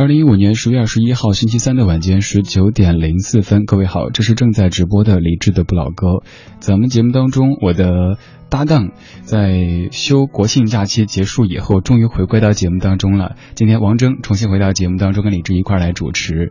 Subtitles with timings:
[0.00, 6.22] 二零一五年十月二十一号星期三的晚间十九点零四分，各位好，这是正在直播的李智的不老歌。
[6.58, 8.16] 咱们节目当中，我的
[8.48, 8.92] 搭档
[9.24, 13.36] 在休国庆假期结束以后，终于回归到节目当中了。
[13.54, 16.50] 今天王峥重新回到节目当中，跟李志一块来主持，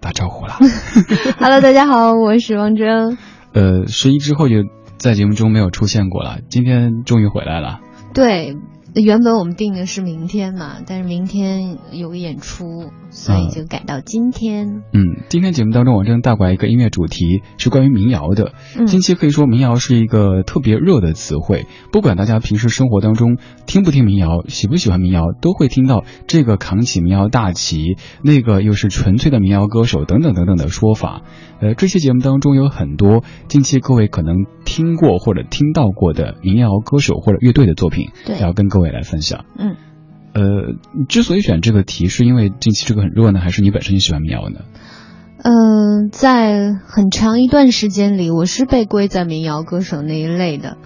[0.00, 0.54] 打招呼了。
[1.38, 3.18] Hello，大家好，我是王峥。
[3.52, 4.54] 呃，十一之后就
[4.96, 7.80] 在节目中没有出现过了，今天终于回来了。
[8.14, 8.56] 对。
[8.94, 14.82] 原本我们定的是明天嘛，但是明天有个演出，所以就改到今天。
[14.92, 18.54] 嗯，今天节目当中，我正带过来一个音乐主题，是关于民谣的。
[18.86, 23.36] 近期可以说民谣是一个特别热的词汇，不管大家平时生活当中
[23.66, 31.22] 听不听民谣，喜不喜欢民谣，都会听到这个扛起民谣大旗，那个又是纯粹的民谣歌手等等等等的说法。
[31.60, 39.44] 呃，这期节目当中有很多近期各位可能听过或者听到过的民谣歌手或者乐队的作品，对要跟各位来分享。
[39.58, 39.76] 嗯，
[40.34, 44.60] 呃，之所以选这个题，是因为近期这个很热呢，还是你本身就喜欢民谣呢？
[45.42, 50.76] 嗯，在很长一段时间里，我是被归在民谣歌手那一类的，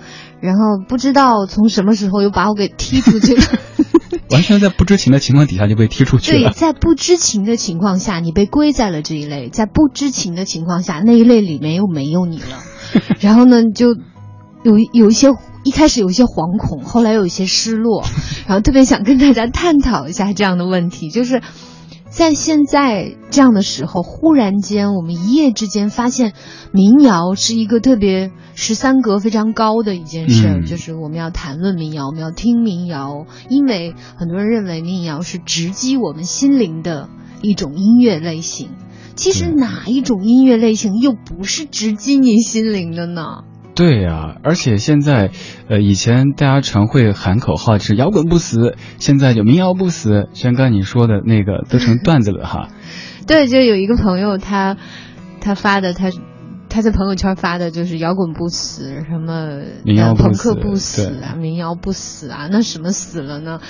[0.40, 3.42] 然后不知道从什么时候又把我给踢出去了。
[4.30, 6.50] 完全在不知情的情况底下就被踢出去了。
[6.50, 12.58] 对，在不知情的情况下，你被归在了这一类；在不知情的情况下，那一类里面又没有你了。
[13.20, 13.88] 然后呢，就
[14.64, 15.28] 有有一些
[15.64, 18.04] 一开始有一些惶恐，后来有一些失落，
[18.46, 21.42] 然后特别想跟大家探讨一下这样的问题，就是。
[22.14, 26.34] 在现在这样的时候，忽然间我们一夜之间发现，
[26.70, 37.08] 民谣是一个特别十三格非常高的一件事，就是我们要谈论民谣，我们要听民谣，因为很多人认为民谣是直击我们心灵的
[37.40, 38.68] 一种音乐类型。
[39.16, 43.44] 其实哪一种音乐类型又不是直击你心灵的呢？
[43.74, 45.30] 对呀，而且现在，
[45.66, 50.28] 呃，以前大家常会喊口号是摇滚不死，现在就民谣不死。
[50.34, 52.68] 像刚你说的那个都成段子了哈。
[53.26, 54.76] 对，就有一个朋友他
[55.40, 56.10] 他发的他
[56.68, 63.60] 他在朋友圈发的就是摇滚不死，什么民谣朋克不死啊，民谣不死啊，那什么死了呢？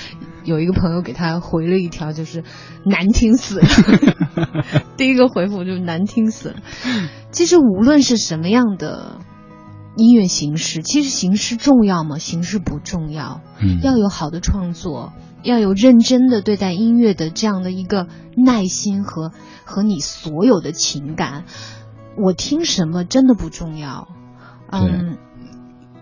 [0.44, 2.42] 有一个朋友给他回了一条，就是
[2.84, 3.66] 难听死了。
[4.98, 6.56] 第一个回复就是难听死了。
[7.30, 9.18] 其实无论是什么样的。
[9.96, 12.18] 音乐形式其实形式重要吗？
[12.18, 13.40] 形式不重要。
[13.60, 19.32] 嗯，要有好的创作，要有认真的对待音乐的这样的一个耐心和
[19.64, 21.44] 和你所有的情感。
[22.16, 24.08] 我听什么真的不重要。
[24.70, 25.18] 嗯，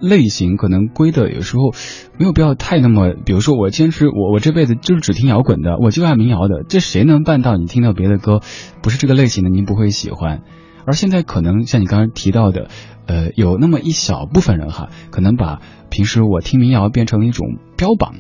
[0.01, 1.73] 类型可能归的有时候
[2.17, 7.57] 没有必要太那么，比如说我坚持我我这辈子就是只听摇滚的，我就爱民谣的，这谁能办到？
[7.57, 8.41] 你听到别的歌
[8.83, 10.43] 不是这个类型的，您不会喜欢。
[10.87, 12.69] 而现在可能像你刚刚提到的。
[13.07, 18.15] 呃，有那么一小部分人哈，可能把平时我听民谣变成了一种标榜。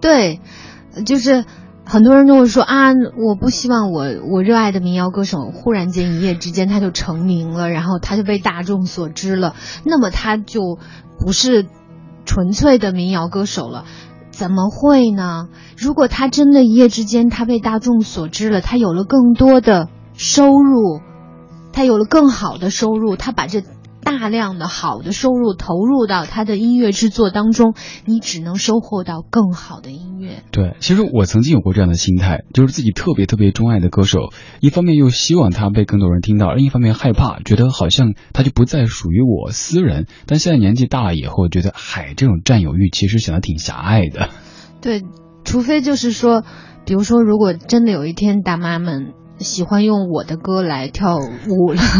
[0.00, 0.38] 对，
[1.04, 1.44] 就是
[1.84, 10.78] 很多人都会说啊，我不希望我我热爱的民谣歌手忽然间一夜之间他就成名了，然后他就被大众所知了，那么他就
[11.18, 11.66] 不是
[12.24, 13.86] 纯粹的民谣歌手了。
[14.30, 15.48] 怎么会呢？
[15.76, 21.00] 如果他真的一夜之间他被大众所知了，他有了更多的收入，
[21.72, 23.62] 他有了更好的收入，他把这。
[24.04, 27.74] 大量的好的收入投入到他的音乐制作当中，
[28.04, 30.42] 你只能收获到更好的音乐。
[30.50, 40.06] 对，其实我曾经有过这样的心态，就是自己特别特别钟爱的歌手，一方面又希望他被更多人听到，另一方面害怕，觉得好像他就不再属于我私人。
[40.26, 44.30] 但现在年纪大了以后，觉得嗨，这种占有欲其实显得挺狭隘的。
[44.80, 45.04] 对，
[45.44, 46.42] 除非就是说，
[46.84, 51.80] 比如说，如果真的有一天大妈们喜欢用我的歌来跳舞了。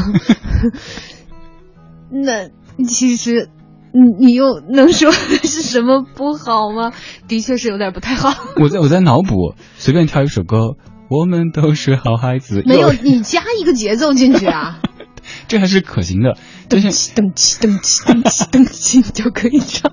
[2.10, 2.48] 那
[2.84, 3.48] 其实，
[3.92, 6.92] 你你又能说是什么不好吗？
[7.28, 8.34] 的确是有点不太好。
[8.56, 10.76] 我在我在脑补，随便挑一首歌，
[11.08, 12.62] 我们都是好孩子。
[12.66, 14.80] 没有，你加一个节奏进去啊。
[15.48, 16.36] 这还是可行的。
[16.68, 19.90] 噔起噔起噔起噔起噔起就可以唱。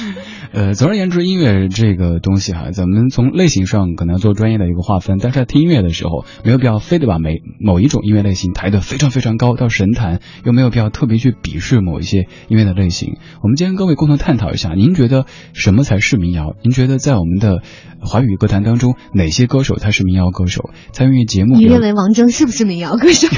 [0.52, 13.16] 呃，总而言之，音乐这个东西哈，咱们从类型上可能要做专业的一个划分，但是在听音乐的时候，没有必要非得把每某一种音乐类型抬得非常非常高到神坛，又没有必要特别去鄙视某一些音乐的类型。
[13.42, 16.54] 我们今天各位共同探讨一下，您觉得什么才是民谣？
[16.62, 17.62] 您觉得在我们的
[18.00, 20.70] 华语歌坛当中，哪些歌手他是民谣歌手？
[20.92, 23.28] 参与节目，你认为王铮是不是民谣歌手？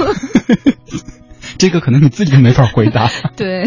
[1.59, 3.09] 这个可能你自己都没法回答。
[3.35, 3.65] 对。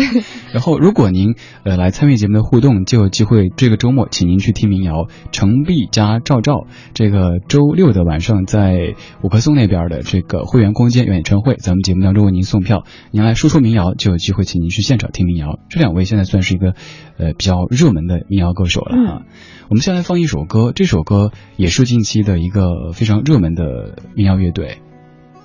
[0.52, 5.08] 然后，如果您呃来参与节目的互动，就有机会这个周末请您去听民谣。
[5.30, 15.58] 程璧加赵赵，这个周六的晚上在五棵松那边的这个会员空间演唱会，咱们节目当中为您送票，您来说说民谣，就有机会请您去现场听民谣。
[15.68, 16.74] 这两位现在算是一个
[17.18, 19.22] 呃比较热门的民谣歌手了啊。
[19.68, 24.78] 我们先来放一首歌，这首歌也是近期的一个非常热门的民谣乐队，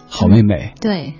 [0.08, 0.72] 好妹妹。
[0.80, 1.14] 对。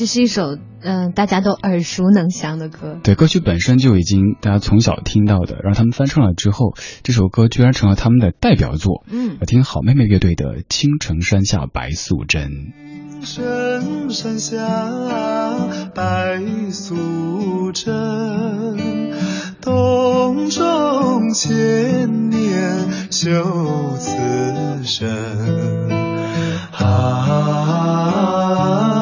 [0.00, 9.04] 这是一首嗯大家都耳熟能详的歌，对，歌曲本身就已经大家从小听到的，然后他们翻唱了之后，这首歌居然成了他们的代表作。
[9.10, 12.50] 嗯，听好妹妹乐队的《青城山下白素贞》。
[13.26, 14.56] 青城山下
[15.94, 17.92] 白素贞，
[19.60, 24.16] 洞中千年修此
[24.82, 25.10] 身。
[26.72, 28.99] 啊。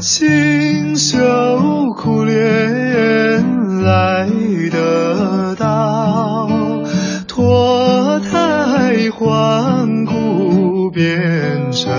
[0.00, 4.28] 勤修苦练来
[4.70, 6.48] 得到，
[7.26, 11.90] 脱胎换骨变成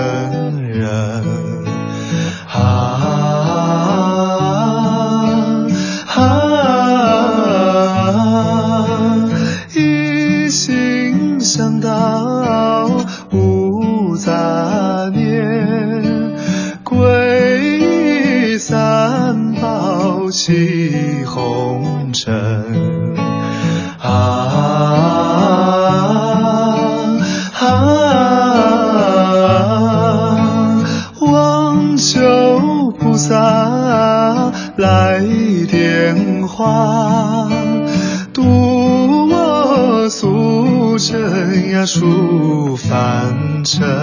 [41.92, 43.99] 出凡尘。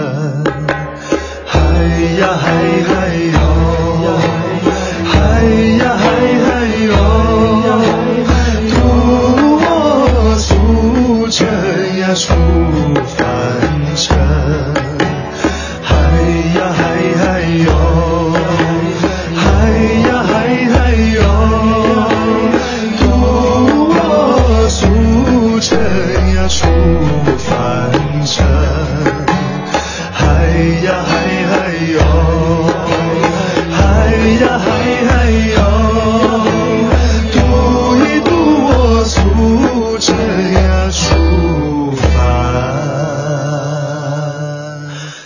[40.00, 42.12] 俗尘呀出凡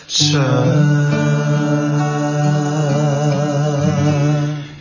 [0.08, 0.40] 尘。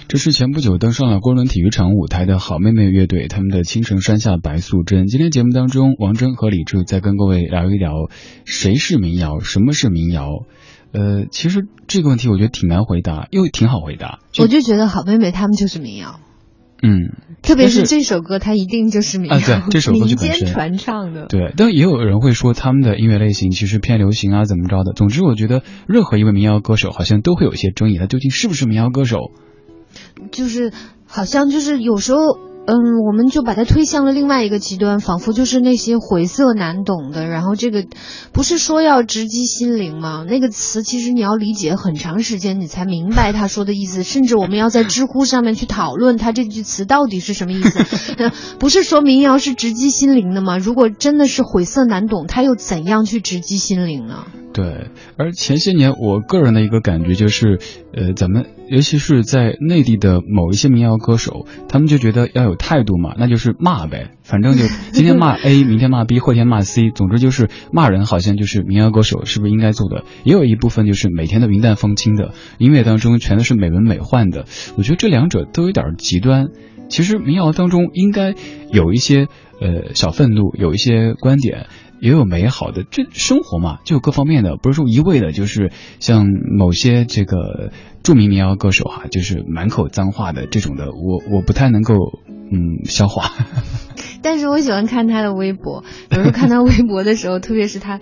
[0.08, 5.08] 这是前不久登上了郭伦体育场舞台的好妹妹乐队，他们的《青城山下白素贞》。
[5.10, 7.92] 今天节目当中，王铮和李志在跟各位聊一聊
[8.46, 10.46] 谁是民谣，什么是民谣。
[10.94, 14.20] 呃，其实这个问题我觉得挺难回答，又挺好回答。
[14.40, 16.22] 我就觉得好妹妹他们就是民谣，
[16.82, 17.12] 嗯，
[17.42, 21.26] 特别是这首歌，它一定就是民谣，啊对 这首歌民间传唱的。
[21.28, 24.94] 对，但也有人会说他们的音乐类型其实偏流行啊，怎么着的。
[24.94, 29.32] 总之，我觉得任何一位民谣歌手好像都会有一些争议，他究竟是不是民谣歌手？
[30.32, 30.72] 就是
[31.06, 32.20] 好像就是有时候，
[32.68, 37.28] 嗯，我们就把它推向了另外一个极端，仿佛就是那些晦涩难懂的。
[37.28, 37.86] 然后这个
[38.32, 40.24] 不是说要直击心灵吗？
[40.28, 44.04] 那个词其实你要理解很长时间，你才明白他说的意思。
[44.04, 47.80] 甚至我们要在知乎上面去讨论他这句词到底是什么意思。
[48.18, 50.58] 呃不是说民谣是直击心灵的吗？
[50.58, 54.26] 如果真的是晦涩难懂，他又怎样去直击心灵呢？
[54.54, 57.60] 对，而前些年我个人的一个感觉就是，
[57.94, 70.06] 呃，咱们尤其是在内地的某一些民谣歌手，他们就觉得要有态度嘛，那就是骂呗，反正就 今天骂 A，明天骂 B，后天骂 C，总之就是骂人，好像就是民谣歌手是不是应该做的？
[70.24, 74.46] 也有一部分就是每天的云淡风轻的音乐当中全都是美轮美奂的，
[74.78, 76.48] 我觉得这两者都有点极端。
[76.88, 78.36] 其实民谣当中应该
[78.70, 79.28] 有一些
[79.62, 81.68] 呃小愤怒，有一些观点。
[82.02, 86.26] 也有美好的，这生活嘛，就有各方面的，不是说一味的，就是像
[86.58, 91.94] 某些这个著名民谣歌手哈、就是满口脏话的这种的，我我不太能够
[92.52, 93.32] 嗯消化。
[94.24, 98.00] 但是我喜欢看他的微博，有时候看他微博的时候，特别是他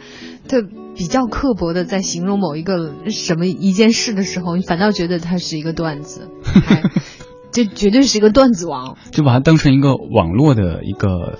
[0.47, 0.63] 特
[0.95, 6.83] 比较刻薄的在形容某一个什么一件事的时候，你反倒觉得他是一个段子，还
[7.51, 11.37] 这绝对是一个段子王，就把它当成一个网络的一个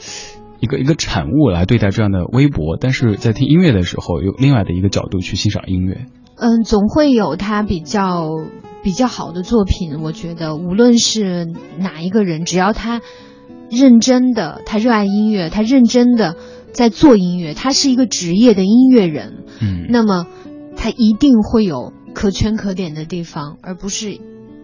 [0.59, 6.05] 一个一个产物来对待这样的微博，但是在听音乐的时候，有另外的一个角度去欣赏音乐。
[6.35, 8.29] 嗯，总会有他比较
[8.83, 10.01] 比较好的作品。
[10.01, 11.47] 我觉得，无论是
[11.77, 13.01] 哪一个人，只要他
[13.69, 16.35] 认真的，他热爱音乐，他认真的
[16.71, 20.27] 在做音乐，他是一个职业的音乐人，嗯，那么
[20.77, 24.17] 他一定会有可圈可点的地方，而不是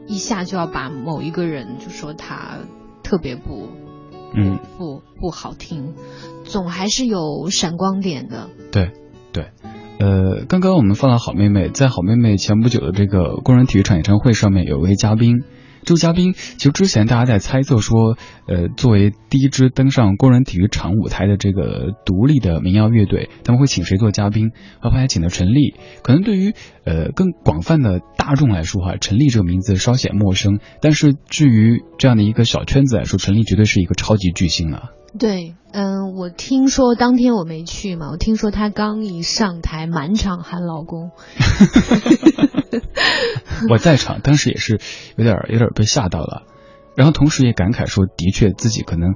[0.07, 2.59] 一下就要把某一个人就说他
[3.03, 3.67] 特别不，
[4.35, 5.93] 嗯，不不好听，
[6.43, 8.49] 总还是有闪光点的。
[8.71, 8.91] 对，
[9.31, 9.45] 对。
[9.97, 15.43] 呃，刚刚我们放了好妹妹，在好妹妹前不久的这个工人体育场演唱会上面，有位嘉宾。
[15.85, 24.51] 这位嘉宾其实之前大家在猜测说，呃，作为第一支登上工人体育场舞台的这个独立的民谣乐队，他们会请谁做嘉宾？
[24.81, 25.75] 后来请的陈粒。
[26.01, 26.53] 可能对于
[26.85, 34.94] 呃更广泛的大众来说哈，陈粒这个名字稍显陌生，但是至于这样的一个小圈子来说，陈粒绝对是一个超级巨星了。
[35.17, 41.11] 对，嗯，我听说当天我没去嘛，我听说他刚一上台，满场喊老公。
[43.69, 44.79] 我在场，当时也是
[45.15, 46.43] 有点有点被吓到了，
[46.95, 49.15] 然后同时也感慨说，的确自己可能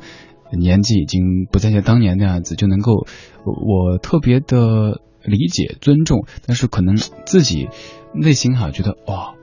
[0.58, 3.06] 年纪已经不再像当年那样子，就能够
[3.44, 7.68] 我特别的理解尊重，但是可能自己
[8.14, 9.36] 内心哈觉得哇。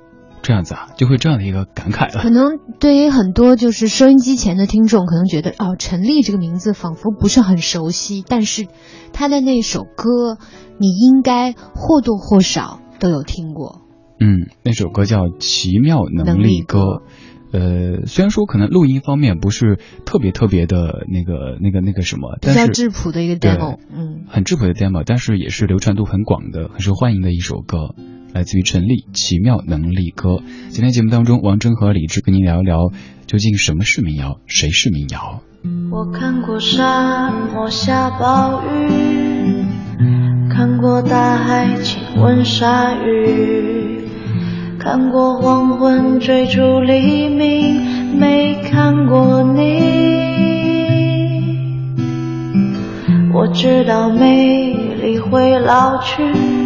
[0.47, 2.23] 这样子啊，就会这样的一个感慨了。
[2.23, 8.69] 可能对于很多就是收音机前的听众，可能觉得哦，陈粒这个名字仿佛不是很熟悉，但是
[9.13, 10.39] 他的那首歌，
[10.79, 13.83] 你应该或多或少都有听过。
[14.21, 16.79] 嗯，那首歌叫《奇妙能力歌》。
[17.53, 27.95] 呃，虽然说可能录音方面不是特别特别的那个那个那个什么，但是质朴的一个 demo，嗯，很质朴的 demo，但是也是流传度很广的、很受欢迎的一首歌。
[28.37, 30.29] 来自于陈粒《奇妙能力歌》。
[30.69, 32.93] 今天节目当中，王铮和李志跟您聊一聊，
[33.27, 35.41] 究竟什么是民谣，谁是民谣？
[35.91, 39.65] 我看过沙漠下暴雨，
[40.51, 44.03] 看过大海亲吻鲨鱼，
[44.79, 49.81] 看过黄昏追逐黎明，没看过你。
[53.33, 56.66] 我知道美丽会老去。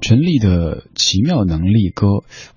[0.00, 2.06] 陈粒的奇妙能力歌，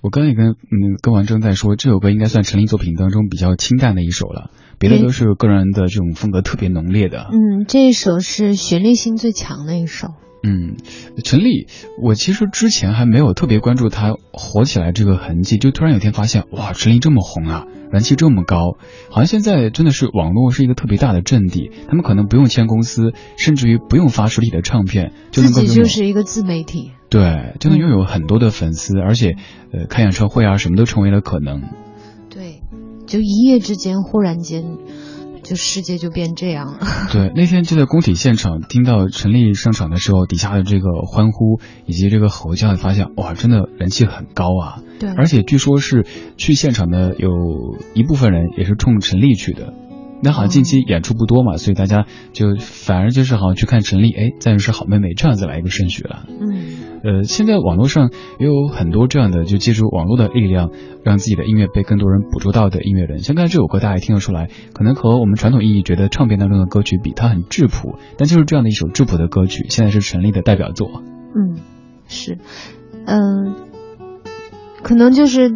[0.01, 7.29] 我刚也跟嗯跟王铮在说，这首歌应该算陈粒作品当中比较清淡的一首了，别的都是个人的这种风格特别浓烈的。
[7.31, 10.09] 嗯，这一首是旋律性最强的一首。
[10.41, 10.77] 嗯，
[11.23, 11.67] 陈粒，
[12.01, 18.77] 我其实之前还没有特别关注她火起来这个痕迹，就突然有天发现，哇，陈粒这么红啊，人气这么高，
[19.09, 29.35] 好像现在真的是网络是一个特别大的阵地，他们可能不用签公司，甚至于不用发实体的唱片，就能够自己就是一个自媒体，对，就能拥有很多的粉丝，而且
[29.73, 31.63] 呃，开演唱会啊，什么都成为了可能。
[32.29, 32.61] 对，
[33.07, 34.63] 就一夜之间，忽然间。
[35.49, 36.79] 就世界就变这样了。
[37.11, 44.83] 对，那天就在工体现场听到陈丽上场的时候，底下的这个欢呼以及这个吼叫，发现哇，真的人气很高啊。
[44.99, 46.05] 对，而且据说是
[46.37, 47.29] 去现场的有
[47.95, 49.73] 一部分人也是冲陈丽去的。
[50.21, 56.25] 那好像近期演出不多嘛，所以大家就反而就是好像去看陈粒，哎，再认识好妹妹这样子来一个顺序了。
[56.27, 56.77] 嗯。
[57.01, 60.71] 呃，现在网络上也有很多这样的，就借助网络的力量，
[61.05, 63.19] 让自己的音乐被更多人捕捉到的音乐人。
[63.19, 67.95] 像刚才这首歌，大家也听得出来，可能和我们传统意义觉得唱片当中的歌曲比，它很质朴。
[68.17, 71.01] 但就是这样的一首质朴的歌曲，现在是陈粒的代表作。
[71.33, 71.55] 嗯，
[72.09, 72.37] 是，
[73.05, 73.55] 嗯，
[74.83, 75.53] 可能就是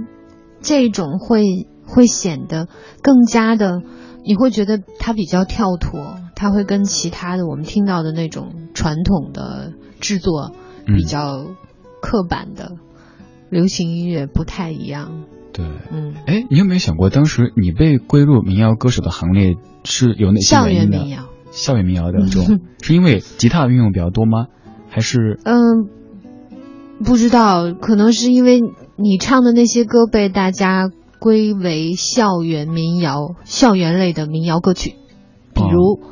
[0.62, 2.70] 这种会会显得
[3.01, 3.82] 更加的，
[4.25, 10.51] 你会觉得它比较跳脱，它会跟其他的我们听到的那种传统的制作。
[10.86, 11.46] 比较
[12.01, 12.74] 刻板的
[13.50, 15.24] 流行音乐不太一样。
[15.53, 19.55] 对，嗯，哎，你有没有想过，当时你被归入民谣歌手的行列
[19.86, 20.98] 是有哪些原因的？
[20.98, 24.48] 校园民谣，校园民谣当中，是因为吉他运用比较多吗？
[24.90, 25.40] 还是？
[25.46, 25.88] 嗯，
[27.05, 28.59] 不知道，可能是因为
[28.98, 30.92] 你唱的那些歌被大家
[31.24, 34.96] 归为校园民谣、校园类的民谣歌曲，
[35.55, 36.12] 比如。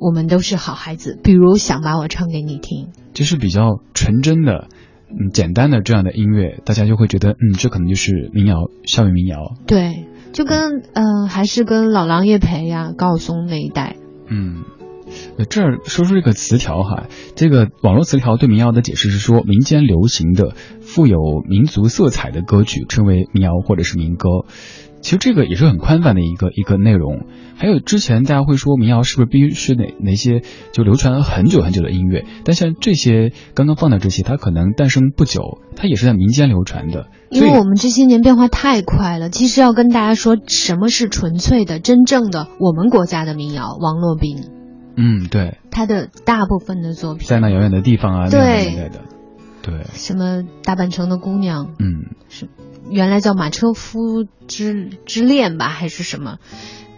[0.00, 4.68] 我们都是好孩子，比如想把我唱给你听，就是比较纯真的、
[5.10, 9.56] 嗯简单的这样的音乐，大家就会觉得，嗯，这可能就是民谣，校园民谣。
[9.66, 13.96] 对，就跟嗯，还是跟老狼叶培呀、高晓松那一代。
[14.28, 14.62] 嗯，
[15.48, 21.18] 这儿说出这个词条哈，这个网络词条对民谣的解释是说，民间流行的、富有
[21.48, 24.28] 民族色彩的歌曲称为民谣或者是民歌。
[25.00, 27.26] 其实这个也是很宽泛的一个一个内容。
[27.56, 30.42] 还有之前大家会说民谣是不是必须是哪哪些
[30.72, 32.24] 就流传了很久很久的音乐？
[32.44, 37.06] 但像这些刚刚放的这些，它可能诞生不久，它也是在民间流传的。
[37.30, 39.30] 因为我们这些年变化太快了。
[39.30, 44.57] 其实要跟大家说什么是纯粹的、真正的我们国家的民谣，王洛宾。
[44.98, 45.58] 嗯，对。
[45.70, 47.26] 他的大部分的作品。
[47.26, 49.02] 在那遥远的地方啊，对的。
[49.62, 49.84] 对。
[49.92, 51.74] 什么大半城的姑娘？
[51.78, 52.48] 嗯，是。
[52.90, 56.38] 原来叫马车夫之之恋吧，还是什么？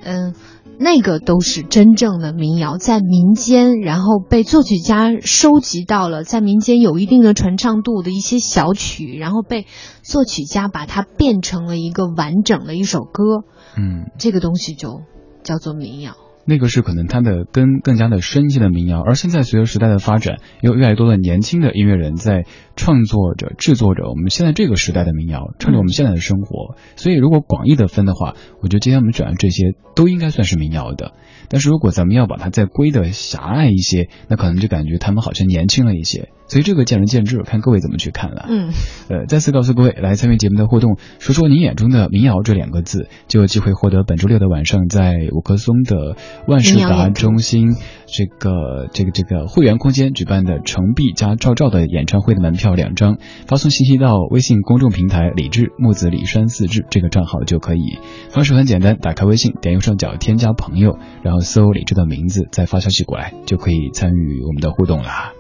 [0.03, 0.35] 嗯，
[0.79, 9.67] 那个都是真正的民谣，在民间，然后被作曲家收集到了，在民间有一定的传唱度的一些小曲，然后被
[10.03, 13.45] 作曲家把它变成了一个完整的一首歌。
[13.77, 15.03] 嗯，这个东西就
[15.43, 16.15] 叫做民谣。
[16.51, 26.75] 那个是可能它的根更加的深一些的民谣，而现在随着时代的发展，有越来越多的年轻的音乐人在创作着、制作着我们现在这个时代的民谣，唱着我们现在的生活。
[26.97, 31.13] 所以，如果广义的分的话，我觉得今天我们讲的这些都应该算是民谣的。
[31.49, 36.31] 但是如果咱们要把它再归的狭隘一些，那可能就感觉他们好像年轻了一些。
[36.51, 38.47] 所以这个见仁见智，看各位怎么去看了。
[38.49, 38.73] 嗯，
[39.09, 46.17] 呃，再次告诉各位，来参与节目的互动，说说您眼中的民谣这两个字，就有机会获得本周六的晚上在五棵松的
[46.49, 53.19] 万事达中心这个这个这个会员空间举办的程璧加赵照的演唱会的门票两张。
[53.47, 58.01] 发送信息到微信公众平台“李志木子李山四志”这个账号就可以。
[58.31, 65.33] 方式很简单，打开微信，点右上角添加朋友，然后搜李志的名字，再发消息过来，就可以参与我们的互动啦。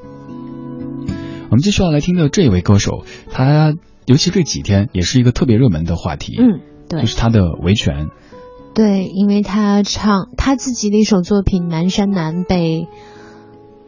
[1.50, 3.74] 我们继续要来听的这位歌手，他
[4.06, 8.08] 尤其这几天也是一个特别热门的话题，嗯，对，就是他的维权。
[8.72, 12.86] 对，因为他唱他自己的一首作品《南山南》被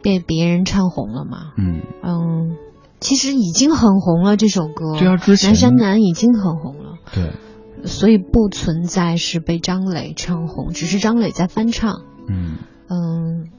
[0.03, 2.57] 被别人唱红了嘛，嗯嗯，
[2.99, 4.99] 其实已经很红了，这首歌。
[4.99, 6.97] 对啊，之前南山南已经很红了。
[7.13, 7.31] 对。
[7.85, 12.01] 所以不存在是被张磊唱红，只是张磊在翻唱。
[12.29, 13.49] 嗯嗯，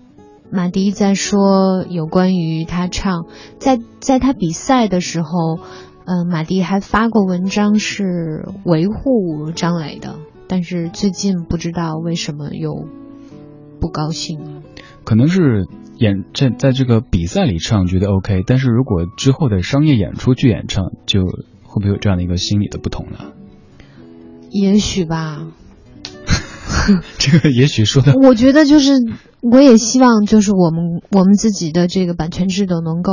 [0.54, 3.26] 马迪在说有关于他唱，
[3.58, 5.58] 在在他比赛的时候，
[6.04, 10.14] 嗯，马迪还发过文章是维护张磊的，
[10.46, 12.86] 但是最近不知道为什么又
[13.80, 14.62] 不高兴了。
[15.02, 15.66] 可能是
[15.98, 21.24] 演在在这个比赛里唱觉得 OK，但是如果之后的商业演出去演唱，就
[21.64, 23.18] 会不会有这样的一个心理的不同呢？
[24.50, 25.48] 也许吧，
[27.18, 28.92] 这个也许说的，我觉得就是，
[29.44, 33.12] 我也希望就是我们我们自己的这个版权制度能够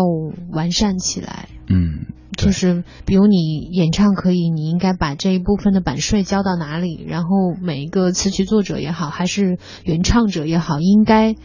[0.49, 1.49] 完善起来。
[1.67, 2.05] 嗯，
[2.37, 7.03] 就是比如你演唱可以，你应该把这一部分的版税交到哪里？
[7.05, 7.29] 然后
[7.61, 11.35] 每一个词曲作者也好，还是原唱者也好，应该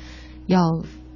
[0.46, 0.60] 要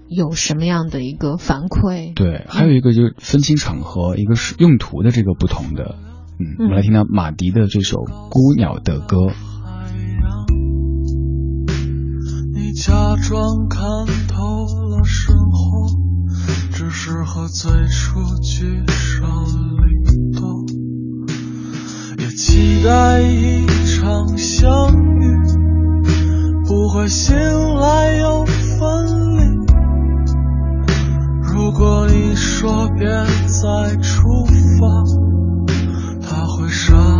[0.09, 2.13] 有什么样的一个反馈？
[2.15, 5.95] 对，还有一个就是分清场合，一个是用途的这个不同的。
[6.41, 7.99] 嗯，我们来听到马迪的这首
[8.31, 9.17] 《孤鸟的歌》。
[12.71, 13.83] 你假装看
[14.29, 15.89] 透了生活，
[16.73, 19.27] 只是和最初聚少
[19.83, 20.65] 离多，
[22.19, 25.43] 也期待一场相遇，
[26.65, 29.05] 不会醒来又分
[29.37, 29.43] 离。
[31.53, 33.09] 如果你说别
[33.49, 34.45] 再出
[34.79, 35.11] 发。
[36.73, 37.20] 杀死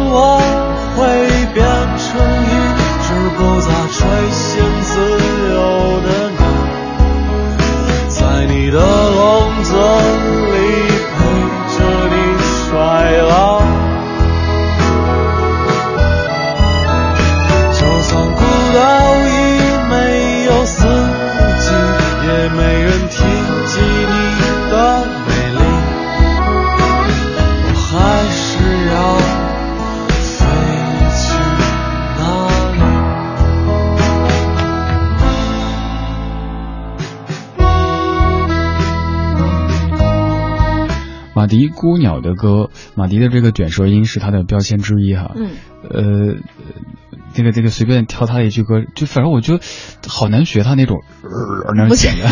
[41.81, 45.31] 孤鸟的歌，马迪的这个卷舌音是他的标签之一哈。
[45.35, 45.49] 嗯。
[45.89, 46.35] 呃，
[47.33, 49.63] 这个这个随便挑他的一句歌，就反正我觉得
[50.07, 50.99] 好难学他那种
[51.75, 52.31] 那种简单。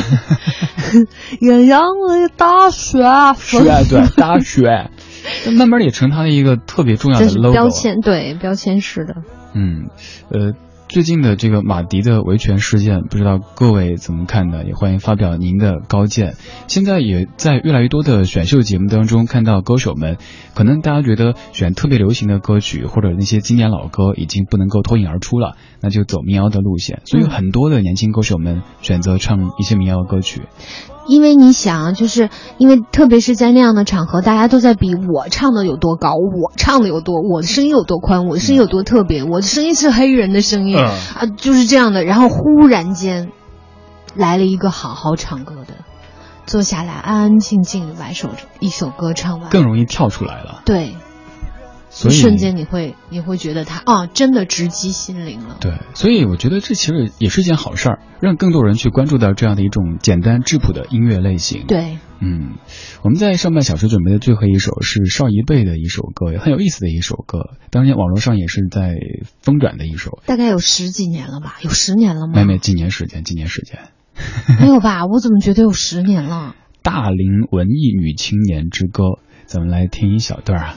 [1.42, 3.02] 艳阳里大雪，
[3.36, 3.58] 雪
[3.90, 4.92] 对大雪，
[5.58, 9.16] 慢慢也成他的一个特别重要的 logo 标签，对标签式的。
[9.56, 9.90] 嗯，
[10.30, 10.54] 呃。
[10.89, 14.65] 最近的这个马迪的维权事件，不知道各位怎么看呢？
[14.65, 16.34] 也欢迎发表您的高见。
[16.67, 20.17] 现在也在越来越多的选秀节目当中看到歌手们，
[20.56, 27.04] 可能大家觉得选特别流行的歌曲或者那些经典老歌已经不能够脱颖而出了，那就走民谣的路线。
[27.06, 30.41] 所以很多的年轻歌手们选择唱一些民谣歌曲。
[31.10, 42.06] 因为你想，就是因为特别是在那样的场合，大家都在比我唱的有多高，我唱的有多，我的声音有多宽，我的声音有多特别，我的声音是黑人的声音啊，就是这样的。
[42.06, 43.32] 然后忽然间
[44.15, 45.74] 来了一个好好唱歌的，
[46.45, 50.62] 坐下来安安静静的把一首一首歌唱完，更容易跳出来了。
[50.63, 50.95] 对。
[52.00, 55.58] 所以瞬间你会你会觉得他啊，真的直击心灵了。
[55.60, 61.66] 对，所以我觉得这其实也是一件好事儿，让更多人去关注到这样的一种简单质朴的音乐类型。
[61.68, 62.54] 对，嗯，
[63.04, 68.96] 我们在上半小时准备的最后一首是邵一贝的一首歌，也很有意思的一首歌，当年网络上也是在
[69.42, 70.20] 疯转的一首。
[70.26, 71.58] 大概有十几年了吧？
[71.64, 72.34] 有十年了吗？
[72.34, 73.78] 没没，几年时间，几年时间。
[74.62, 75.06] 没有吧？
[75.06, 76.56] 我怎么觉得有十年了？
[76.82, 80.76] 大龄文艺女青年之歌，咱们来听一小段啊。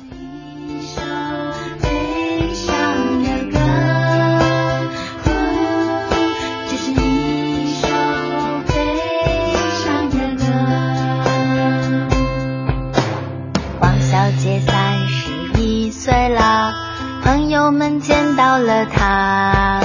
[17.64, 19.80] 我们见到了他，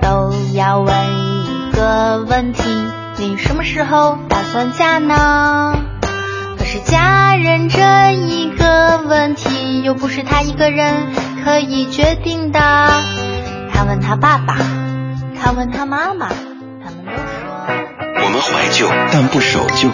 [0.00, 0.94] 都要问
[1.44, 2.62] 一个问题：
[3.18, 5.76] 你什么时候打算嫁呢？
[6.58, 11.12] 可是嫁人这一个问题，又不是他一个人
[11.44, 12.58] 可以决定的。
[13.72, 14.56] 他问他爸爸，
[15.38, 16.28] 他问他妈妈，
[16.82, 19.90] 他们都说：我们怀旧，但不守旧。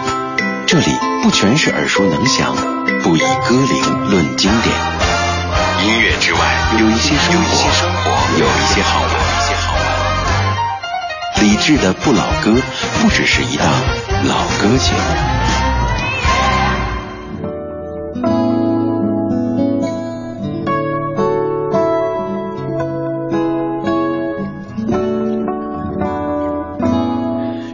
[0.65, 0.85] 这里
[1.21, 2.55] 不全是耳熟能详，
[3.03, 5.12] 不以歌龄论经典。
[5.83, 6.39] 音乐之外，
[6.79, 7.49] 有一些生活
[8.39, 9.83] 有一些好玩，一些好玩。
[11.41, 12.55] 理智的不老歌，
[13.01, 13.67] 不只是一档
[14.23, 15.52] 老歌节目。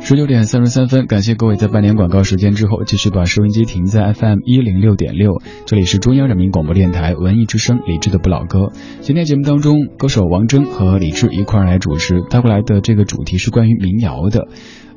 [0.10, 8.72] 十九点三十三分，感谢各位在半年广告时间之后，继续把收音机停在 FM 一零六点六，这里是中央人民广播电台文艺之声，李志的不老歌。
[9.02, 14.48] 今天节目当中，歌手王铮和李志一块来主持，带过来的这个主题是关于民谣的。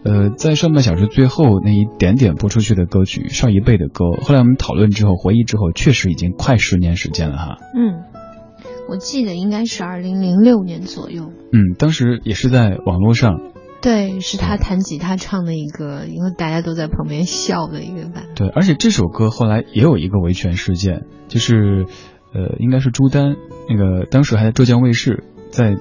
[0.03, 7.59] 呃，在上半小时最后那一点点播出去的歌曲，上一辈的歌，后来我们讨论之后回忆之后，确实已经快十年时间了哈。
[7.77, 8.01] 嗯，
[8.89, 11.25] 我记得应该是二零零六年左右。
[11.53, 13.52] 嗯，当时也是在网络上。
[13.83, 18.29] 对，是他弹吉他唱的一个，因为大家都在旁边笑的一个版。
[18.37, 21.87] 对，而且这首歌后来也有一个维权事件，就是，
[22.33, 23.35] 呃，应该是朱丹
[23.69, 25.75] 那个当时还在浙江卫视在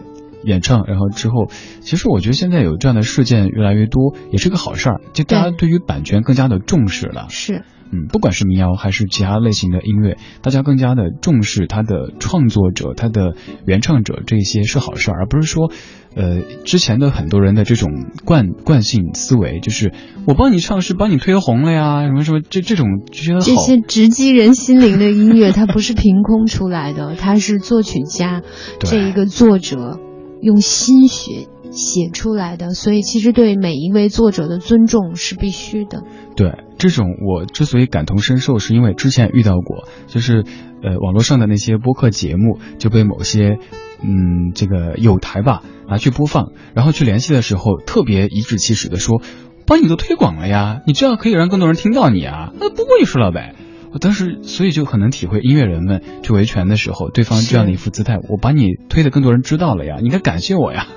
[0.43, 7.27] 演唱，然后之后，其实我觉得现在有这样的事件越来越多，也是个好事儿，就大家对于版权更加的重视了。
[7.29, 7.63] 是。
[7.91, 15.71] 嗯，不管是民谣还是其他类型的音乐，大家更加的重视它的创作者、它的原唱者，这些是好事，而不是说，
[16.15, 17.89] 呃，之前的很多人的这种
[18.23, 19.91] 惯惯性思维，就是
[20.25, 28.41] 我帮你唱是帮你推红了呀，什么什么，这这种就觉得这些直击人心灵的音乐，它不是凭空出来的， 它是作曲家
[28.80, 29.99] 这一个作者
[30.41, 31.47] 用心血。
[31.71, 36.03] 写出来的，所以其实对每一位作者的尊重是必须的。
[36.36, 40.43] 对，这种我之所以感同身受，是因为之前遇到过，就是
[40.84, 43.57] 呃网络上的那些播客节目就被某些
[44.01, 49.21] 嗯这个有台吧拿去播放，然后去联系的时候特别颐指气使的说，
[49.65, 53.55] 帮你都推广了呀，你这样可以让更多人听到你啊，那不过就是了呗。
[53.93, 60.88] 我当时所以就很能体会音乐人们去维权的时候，对方这样的一副姿态，我把你推的更多人知道了呀，你应该感谢我呀。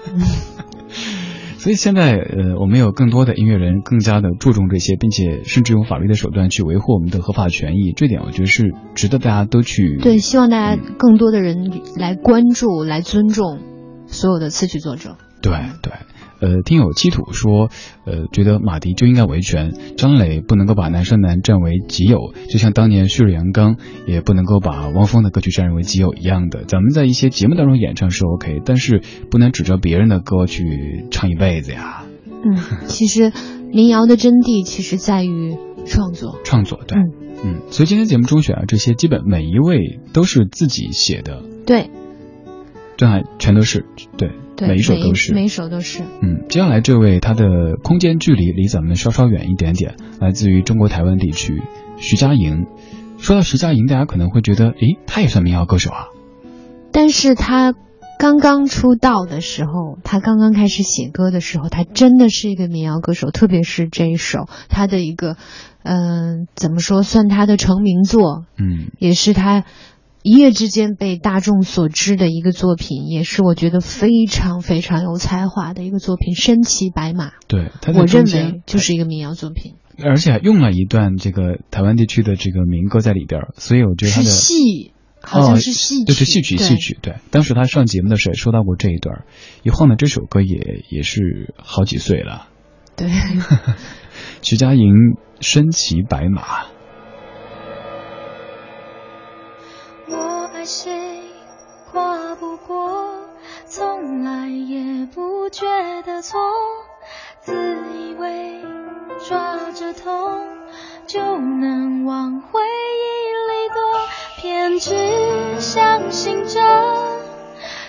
[1.64, 9.96] 所以现在，呃，我们有更多的音乐人更加的注重这些，并且甚至用法律的手段去维护我们的合法权益，这点我觉得是值得大家都去。
[9.96, 13.60] 对，希望大家更多的人来关注、来尊重
[14.06, 15.16] 所有的词曲作者。
[15.40, 15.94] 对对。
[16.44, 17.70] 呃，听友七土说，
[18.04, 26.64] 呃，觉得马迪就应该维权，张磊不能够把南山南占为己有，就像当年旭日阳刚也不能够把汪峰的歌曲占为己有一样的。
[26.64, 32.04] 咱们在一些节目当中演唱是 OK，但是不能指着别人的歌去唱一辈子呀。
[32.28, 33.32] 嗯，其实
[33.72, 36.98] 民谣的真谛其实在于创作，创作对，
[37.42, 41.88] 嗯，所以今天节目中选啊，这些基本每一位都是自己写的，对，
[42.96, 43.84] 这还全都是
[44.16, 44.30] 对。
[44.60, 46.04] 每一首都是，每一首都是。
[46.22, 51.60] 嗯，接下来这位他的空间距离离咱们稍稍远一点点，来自于中国台湾地区，
[51.96, 52.66] 徐佳莹。
[53.18, 56.06] 说到徐佳莹，大家可能会觉得，诶，她也算民谣歌手啊。
[56.92, 57.74] 但是她
[58.16, 65.36] 刚刚出道的时候，她刚刚开始写歌的时候，她真的是一个民谣歌手，特别是这一首，她的一个，
[65.82, 69.64] 嗯，怎么说，算她的成名作，嗯，也是他。
[70.24, 77.28] 一夜之间被大众所知的一个作品，也是我觉得非常非常有才华的一个作品，《身骑白马》。
[77.46, 86.98] 对，我认为就是一个民谣作品，而且还用了一段这个台湾地区的这个民歌在里边，所以我觉得他的戏好像是戏，就是戏曲，戏曲。
[87.02, 89.26] 对，当时他上节目的时候也说到过这一段，
[89.62, 92.48] 一晃呢，这首歌也也是好几岁了。
[92.96, 93.10] 对，
[94.40, 96.72] 徐佳莹身骑白马。
[100.64, 101.20] 谁
[101.92, 103.04] 跨不过，
[103.66, 105.66] 从来也不觉
[106.06, 106.40] 得错，
[107.40, 107.52] 自
[107.94, 108.62] 以为
[109.28, 110.40] 抓着痛
[111.06, 113.78] 就能往回忆里躲，
[114.38, 116.60] 偏只相信着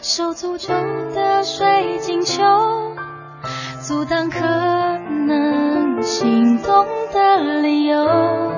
[0.02, 0.74] 受诅咒
[1.16, 2.44] 的水晶球，
[3.82, 8.55] 阻挡可能心动的理由。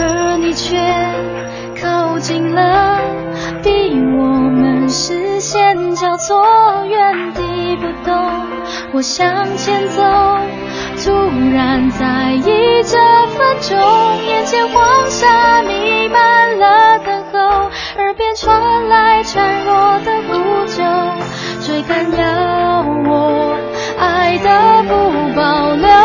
[0.00, 0.76] 而你却
[1.80, 3.00] 靠近了，
[3.64, 6.44] 逼我们视线交错，
[6.86, 8.16] 原地不动。
[8.92, 10.02] 我向前走，
[11.04, 11.12] 突
[11.52, 12.96] 然在意这
[13.36, 13.76] 分钟，
[14.24, 17.38] 眼前黄沙弥漫了等候，
[17.98, 20.82] 耳边传来孱弱的呼救，
[21.66, 23.56] 追赶要我
[23.98, 25.97] 爱的不保留。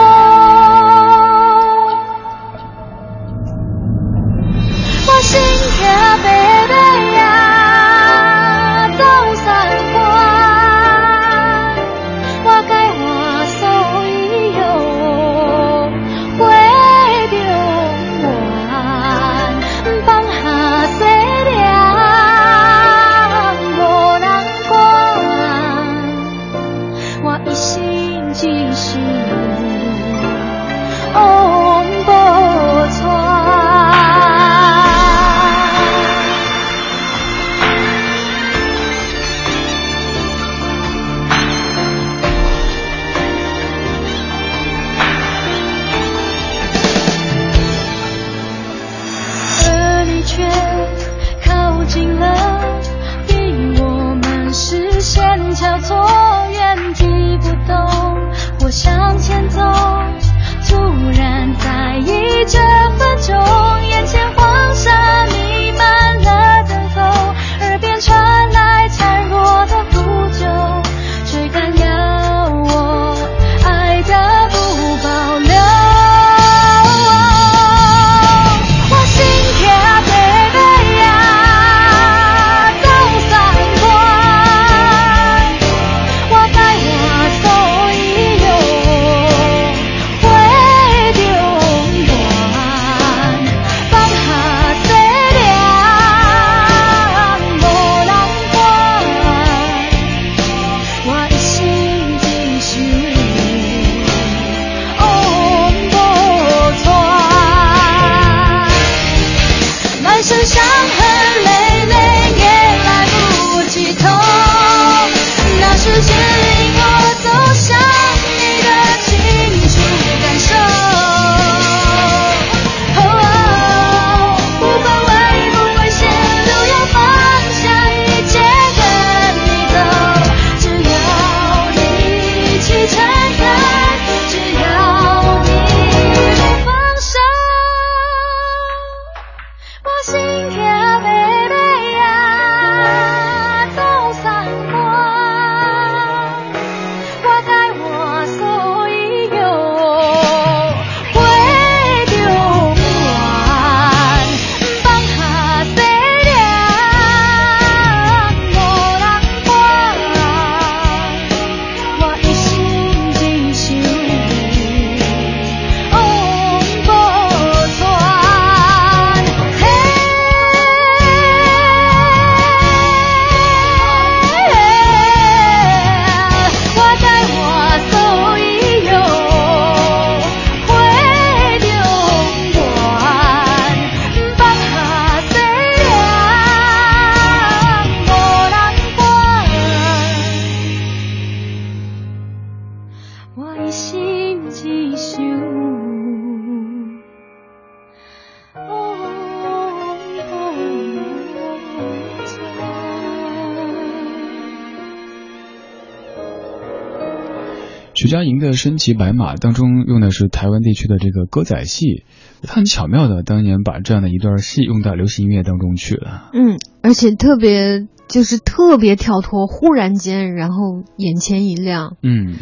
[208.13, 212.03] 佳莹的《身骑白马》当中用的是台湾地区的这个歌仔戏，
[212.43, 216.29] 他很巧妙的当年把这样的一段戏用到流行音乐当中去了。
[216.31, 222.35] 嗯，而且特别就是特别跳脱，忽然间，然后眼前一亮，嗯，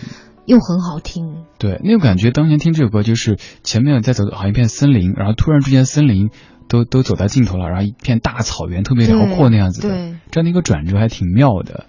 [0.45, 1.45] 又很好听。
[1.57, 6.31] 对，那种感觉，当年听这首歌就是前面在走好像一片森林，然后突然之间森林
[6.67, 11.85] 都都走到尽头了，然后一片大草原特别辽阔那样子的，对，这样的一个转折还挺妙的。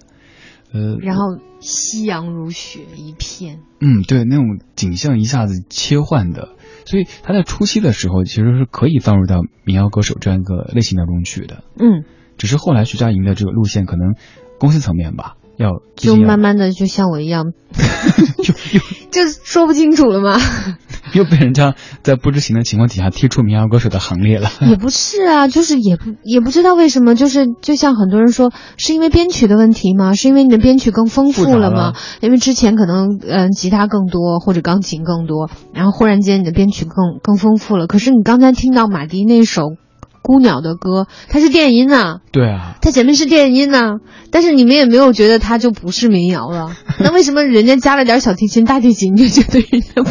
[0.72, 6.56] 呃，然后夕阳如雪一片，嗯，对，那种景象一下子切换的，
[6.86, 11.64] 所以他在初期的时候其实是可以放入到民谣歌手这样一个类型当中去的。
[11.78, 12.04] 嗯，
[12.38, 14.14] 只是后来徐佳莹的这个路线可能
[14.58, 17.52] 公司层面吧，要就慢慢的就像我一样，
[18.42, 18.80] 就又
[19.12, 20.36] 就说不清楚了吗？
[21.12, 24.48] 又被人家在不知情的情况底下踢出民谣歌手的行列了。
[24.62, 30.14] 也不是啊，就是也不也不知道为什么，就是就像很多人说，是因为编曲的问题吗？
[30.14, 31.92] 是因为你的编曲更丰富了吗？
[32.22, 37.86] 因为之前可能嗯、呃、吉他更多或者钢琴更多，然后忽然间你的编曲更更丰富了。
[37.86, 39.74] 可是你刚才听到马迪那首。
[40.22, 43.98] 孤鸟的歌，它是电音呐、对啊，它前面是电音呐、
[44.30, 46.76] 但是你们也没有觉得它就不是民谣了。
[47.00, 50.10] 那为什么人家加了点小提琴、大提琴，你就觉得人家不不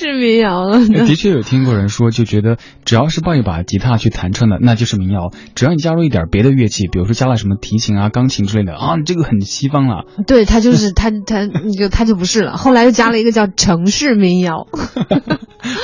[0.00, 0.78] 是民谣了？
[0.88, 5.30] 的确有听过人说，就觉得只要是抱一把吉他去弹唱的，那就是民谣。
[5.54, 10.06] 只要你加入一点别的乐器，比如说加了什么提琴啊、钢琴之类的啊，这个很西方了。
[10.26, 12.56] 对，他就是 他他你就他就不是了。
[12.56, 14.66] 后来又加了一个叫城市民谣，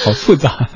[0.05, 0.71] 好复杂。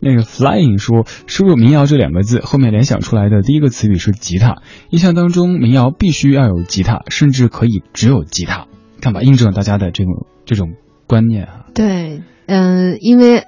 [0.00, 4.56] 那个 Flying 说，输入“民谣”这两个字，后面联想出来的第一个词语是吉他。
[4.90, 8.66] 印象当中，民谣必须要有吉他，甚至可以只有吉他。
[9.00, 10.72] 看吧，印证了大家的这种这种
[11.06, 11.66] 观念啊。
[11.74, 13.44] 对，嗯、呃，因为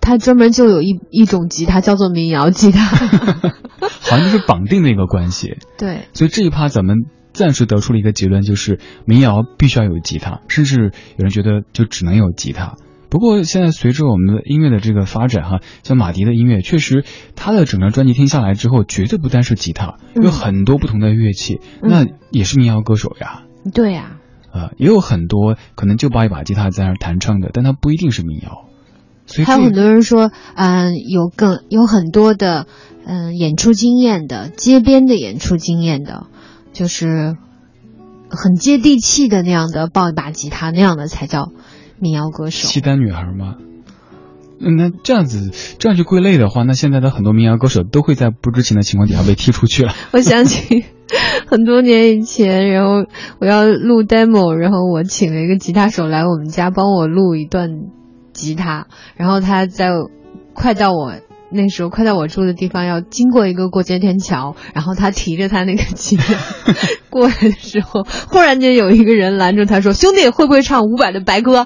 [0.00, 2.84] 他专门就有一一种吉他叫做民谣吉他，
[4.00, 5.58] 好像就是绑定的一个关系。
[5.78, 12.76] 对，所以这一趴咱们暂时得出了一个结论，就是民谣必须要有吉他，甚至有人觉得就只能有吉他。
[13.10, 17.04] 不过现在随着我们的音乐的这个发展哈，像马迪的音乐，确实
[17.36, 23.44] 他的整张专辑听下来之后，绝对不单是吉他，有很多不同的乐器，嗯、那也是民谣歌手呀。
[23.72, 24.20] 对呀、啊，
[24.54, 28.68] 呃，也有很多可能就抱一把吉他在那儿弹唱的，但他不一定是民谣。
[29.26, 32.66] 所以还有很多人说，嗯、呃，有更有很多的
[33.04, 36.28] 嗯、呃、演出经验的街边的演出经验的，
[36.72, 37.36] 就是
[38.30, 41.50] 很接地气的那样的抱一把吉他那样的才叫。
[41.96, 43.54] 民谣歌手，契丹女孩吗？
[44.60, 49.94] 嗯，那这样子这样去归类的话，那现在的很多民谣歌手都会在不知情的情况底下被踢出去了。
[50.12, 50.84] 我想起
[51.46, 53.04] 很多年以前，然后
[53.38, 57.68] 我要录 demo，然后我请了一个吉他手来我们家帮我录一段
[58.32, 58.86] 吉他，
[59.16, 59.90] 然后他在
[60.54, 61.14] 快到我。
[61.50, 66.34] 那时候快到我住的地方，要经过一个过街天桥，然后他提着他那个吉他
[67.10, 71.60] 过来的时候，忽然间有一个人拦住他说：“兄弟，会不会唱伍佰的《白鸽》？”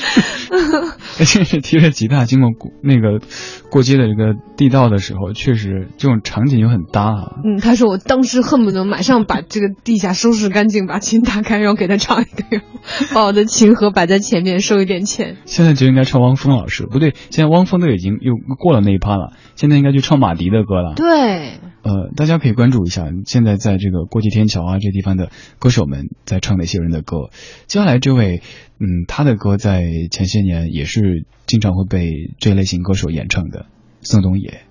[1.24, 2.50] 确实提着吉他经过
[2.82, 3.24] 那个
[3.70, 7.36] 过街的这个地道的时候，确实这种场景就很搭啊。
[7.44, 15.36] 嗯，他说我当时恨不得马上把这个地下收拾干净，把琴打开，然后给他唱一个，然后把我的琴盒摆在前面收一点钱。
[15.44, 20.94] 现在就应该唱汪峰老师，不对，现在汪峰都已经又过了那一趴了，现在应该去唱马迪的歌了。
[20.96, 27.30] 对，呃，大家可以关注一下，现在在这个过街天桥啊这地方的歌手们在唱哪些人的歌。
[27.66, 28.42] 接下来这位。
[28.82, 32.08] 嗯，他的歌在前些年也是经常会被
[32.38, 33.66] 这类型歌手演唱的。
[34.00, 34.62] 宋冬野，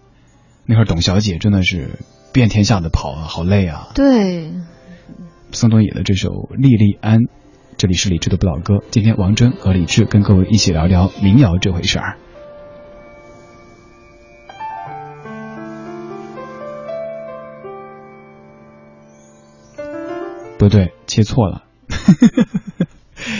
[0.65, 1.99] 那会儿董小姐真的是
[2.33, 3.89] 遍天下的跑啊，好累啊。
[3.93, 4.49] 对，
[5.51, 7.19] 宋冬野的这首《莉莉安》，
[7.77, 8.79] 这里是李志的不老歌。
[8.89, 12.17] 今天王真和李志跟各位一起聊聊民谣这回事儿。
[20.59, 21.63] 不对，切错了。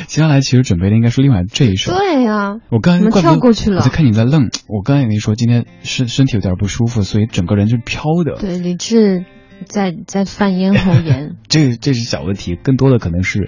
[0.07, 1.91] 接下来其实准备的应该是另外这一首。
[1.91, 3.77] 对呀、啊，我刚才跳过去了。
[3.77, 8.39] 我在看你在愣，我刚才跟你说今天身身体有点不舒服，所以整个人就飘的。
[8.39, 9.25] 对，李志
[9.65, 11.35] 在在犯咽喉炎。
[11.47, 13.47] 这这是小问题，更多的可能是，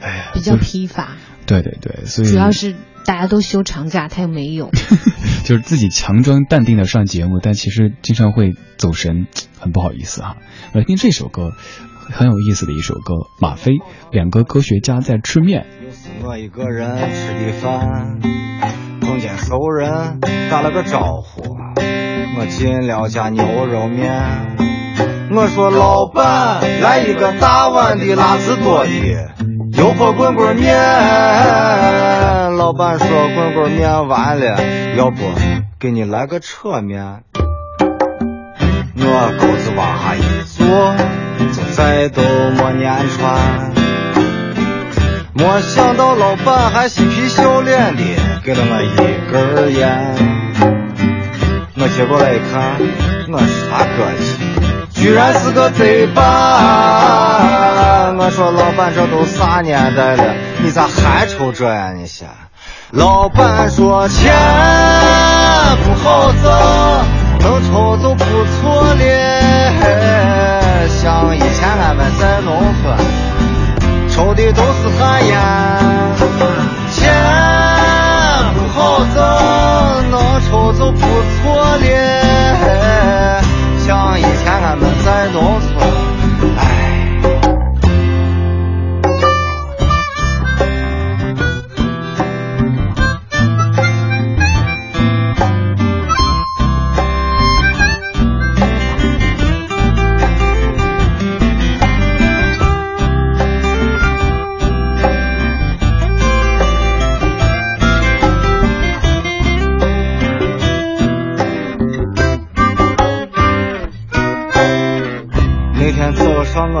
[0.00, 1.16] 哎呀，比较疲乏。
[1.46, 4.70] 对对对，所以主要是大家都休长假，他又没有。
[5.44, 9.26] 就是自己强装淡定的上节目，但其实经常会走神，
[9.58, 10.36] 很不好意思哈。
[10.74, 11.50] 来听这首歌。
[12.08, 13.78] 很有意思的一首歌，马飞，
[14.10, 15.66] 两个科学家在吃面。
[15.84, 18.20] 又是我一个人吃的饭，
[19.00, 20.20] 碰见熟人
[20.50, 21.56] 打了个招呼，
[22.38, 24.56] 我进了家牛肉面。
[25.32, 28.90] 我说老板，来一个大碗的辣子多的，
[29.78, 30.76] 油泼棍棍面。
[32.56, 34.60] 老板说棍棍面完了，
[34.96, 35.16] 要不
[35.78, 37.22] 给你来个扯面。
[39.02, 40.58] 我钩子往下一坐。
[41.52, 43.18] 就再都没粘穿，
[46.44, 48.02] 板还嬉皮笑脸的
[48.44, 48.94] 给了我一
[49.30, 50.14] 根烟，
[51.76, 52.78] 我接过来一看，
[53.32, 53.38] 我
[53.68, 54.24] 啥歌气，
[55.00, 56.22] 居然是个贼版。
[58.16, 61.92] 我说老板，这都啥年代了，你咋还抽这呀？
[61.92, 62.28] 你先。
[62.90, 64.32] 老板说钱
[65.84, 66.50] 不好挣，
[67.40, 69.02] 能抽就不错了。
[70.88, 72.96] 像以前俺们在农村，
[74.08, 75.38] 抽的都是旱烟。
[76.92, 77.12] 钱
[78.54, 78.78] 不好
[79.14, 79.16] 挣，
[80.10, 81.19] 能抽就不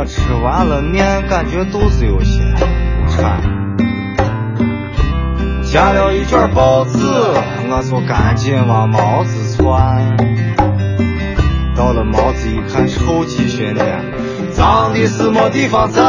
[0.00, 2.40] 我吃完了面，感觉肚子有些
[3.06, 3.42] 馋，
[5.62, 7.06] 加了一卷包子，
[7.68, 10.16] 我就赶紧往毛子窜。
[11.76, 14.02] 到了毛子一看，臭气熏天，
[14.52, 16.00] 脏的是没地方站。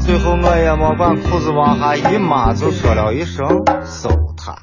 [0.00, 3.48] 最后我也没管裤子往下一抹，就说了一声
[3.86, 4.54] 收摊。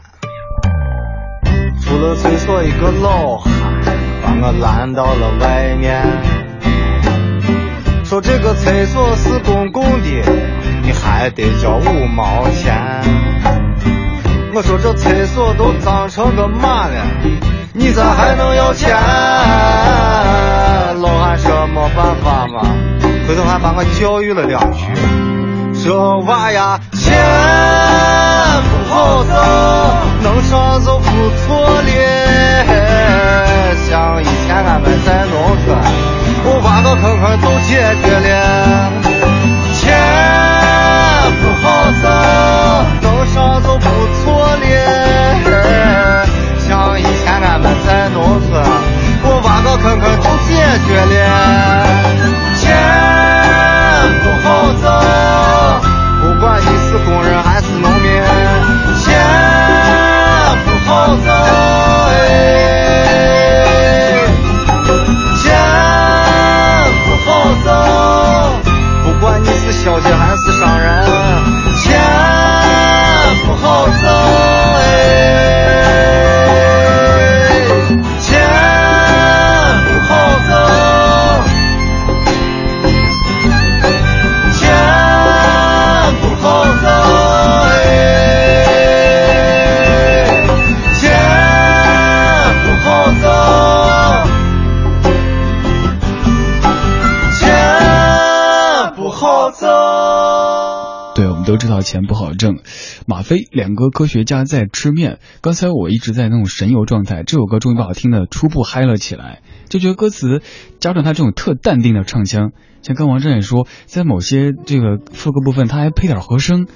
[1.82, 3.52] 出了厕所，一个老汉
[4.22, 6.35] 把我拦到了外面。
[8.26, 10.24] 这个厕所是公共的，
[10.82, 12.76] 你还得交五毛钱。
[14.54, 16.96] 我说这厕所都脏成个嘛了，
[17.74, 18.90] 你咋还能要钱？
[21.02, 22.66] 老汉说没办法嘛，
[23.28, 24.86] 回头还把我教育了两句。
[25.74, 27.16] 说娃呀，钱
[28.72, 29.34] 不好挣，
[30.24, 31.92] 能上就不错了。
[33.88, 36.15] 像以前俺们在农村。
[36.86, 38.95] 个坑坑都解决了，
[101.56, 102.58] 都知道钱不好挣，
[103.08, 105.20] 马飞两个科学家在吃面。
[105.40, 109.40] 刚才我一直在那种神游状态，这首歌终于把我听的初步嗨了起来，
[109.70, 110.42] 就觉得歌词
[110.82, 112.52] 加上他这种特淡定的唱腔，
[112.82, 116.68] 像刚王震也说，在某些这个副歌部分他还配点和声。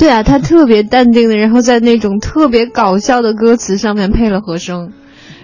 [0.00, 4.92] 对啊，他特别淡定的，然后在那种特别搞笑的歌词上面配了和声，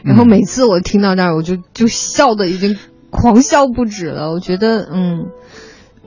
[0.02, 2.76] 然后每次我听到那儿，我就就笑的已经
[3.10, 4.32] 狂笑不止了。
[4.32, 5.28] 我觉得，嗯。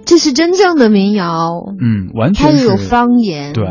[0.06, 3.66] 这是真正的民谣，嗯，完全它有方言，对，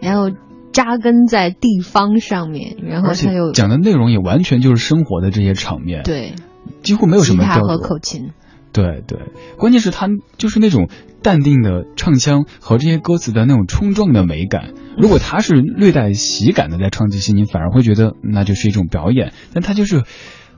[0.00, 0.30] 然后
[0.72, 6.34] 扎根在地方上面，然后它有讲的内容也完全就是生活的这些场面，对，
[6.82, 7.78] 几乎没有什么调和。
[7.78, 8.30] 口琴，
[8.72, 9.18] 对对，
[9.56, 10.88] 关键是他就是那种
[11.22, 20.02] 淡定的唱腔和这些歌词的那种冲撞的美感，如果他是略带喜感的在唱这些，你反而会觉得那就是一种表演，但他就是。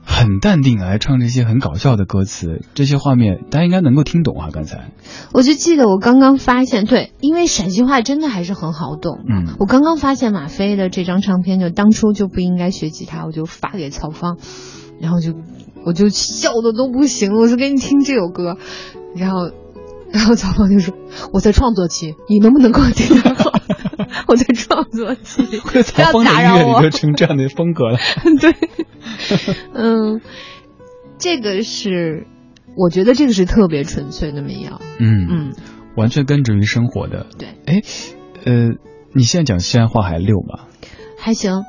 [0.05, 4.49] 很淡定来唱这些很搞笑的歌词，这些画面大家应该能够听懂啊。
[4.53, 4.91] 刚才
[5.33, 9.19] 我就记得我刚刚发现，对，因为陕西话真的还是很好懂。
[9.27, 14.37] 嗯，我刚刚发现马飞的这张唱片，就当初就不应该学吉他，我就发给曹芳，
[15.01, 15.33] 然后就
[15.85, 18.57] 我就笑的都不行，我说给你听这首歌，
[19.15, 19.51] 然后
[20.11, 20.93] 然后曹芳就说
[21.33, 23.44] 我在创作期，你能不能给我听好？
[24.27, 26.81] 我在创作期，不要打扰我。
[26.81, 27.97] 就成这样的风格了。
[28.39, 28.55] 对。
[29.73, 30.21] 嗯，
[31.17, 32.25] 这个是，
[32.75, 34.81] 我觉得这个是特别纯粹的民谣。
[34.99, 35.53] 嗯嗯，
[35.95, 37.27] 完全根植于生活的。
[37.37, 37.81] 对，哎，
[38.45, 38.69] 呃，
[39.13, 40.65] 你现在讲西安话还溜吗？
[41.17, 41.63] 还行。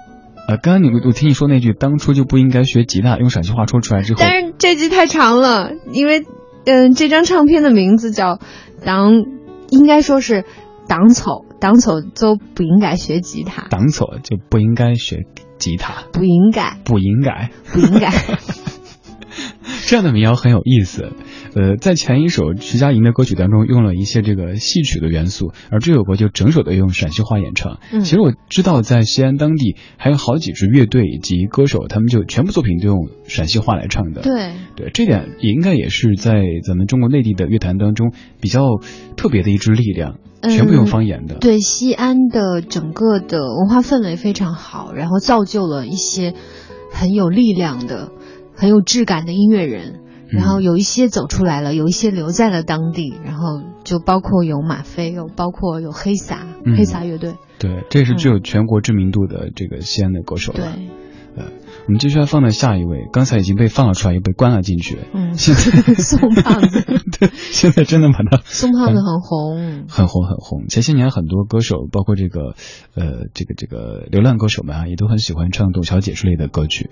[0.49, 4.19] 呃，刚刚你我听你说那句，当初就不应该学吉他，用陕西话说出来之后。
[4.21, 6.25] 但是这句太长了，因为
[6.67, 8.35] 嗯，这张唱片的名字叫
[8.85, 9.13] 《当》，
[9.71, 10.45] 应该说是
[10.89, 15.27] 党丑，党丑就不应该学吉他，当初就不应该学
[15.59, 18.11] 吉他，不应该，不应该，不应该。
[19.89, 21.13] 这样的民谣很有意思。
[21.55, 27.79] 呃，在前一首徐佳莹的歌曲当中用了一些这个戏曲的元素，而这首歌就整首的用陕西话演唱。
[27.93, 34.23] 嗯其实我知道在西安当地还有好几支乐队以及歌手，他们就全部作品都用陕西话来唱的。
[34.23, 38.61] 对，对，这点也应该也是在咱们中国内地的乐坛当中比较
[39.17, 41.37] 特别的一支力量，全部用方言的。
[41.37, 46.35] 嗯对，西安的整个的文化氛围非常好，然后造就了一些
[46.93, 48.11] 很有力量的、
[48.55, 50.01] 很有质感的音乐人。
[50.29, 57.37] 然后有一些走出来了，有一些留在了当地，然后就包括有马飞，有包括有黑撒，嗯黑撒乐队。
[57.61, 60.59] 对，这是具有全国知名度的这个西安的歌手了。
[60.59, 60.89] 对，
[61.37, 61.45] 呃，
[61.87, 64.99] 我们继续要放到下一位，刚才已经被放了出来，又被关了进去。
[65.13, 66.83] 嗯，现在 宋胖子，
[67.21, 70.69] 对，现在真的把他 宋胖子很红，很红很红。
[70.69, 72.55] 前些年很多歌手，包括这个
[72.95, 76.91] 呃这个这个流浪歌手们啊，也都很喜欢唱董小姐之类的歌曲。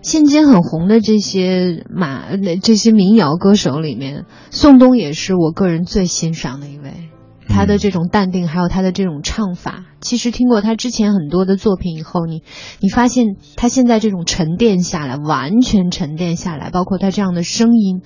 [0.00, 7.08] 现今很红的这些马呃这些民谣歌手里面，宋冬也是我个人最欣赏的一位。
[7.48, 12.42] 他的这种淡定，还有他的这种唱法，其实听过他之前很多的作品以后，你
[12.80, 18.02] 你发现他现在这种沉淀下来，完全沉淀下来，包括他这样的声音，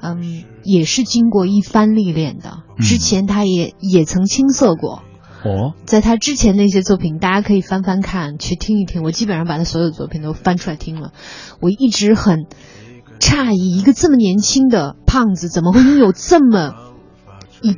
[0.00, 2.58] 嗯，也是经过一番历练的。
[2.78, 5.02] 之前他也也曾青涩过，
[5.44, 9.02] 哦，在他之前的一些作品，大家可以翻翻看，去听一听。
[9.02, 11.12] 我基本上把他所有的作品都翻出来听了。
[11.60, 12.46] 我一直很
[13.18, 16.74] 诧异，一个这么年轻的胖子，怎么会拥有这么
[17.60, 17.76] 一